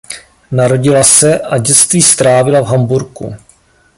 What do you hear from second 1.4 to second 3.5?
a dětství strávila v Hamburku.